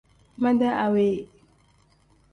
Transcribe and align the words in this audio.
Mede 0.41 0.69
awe. 0.85 1.07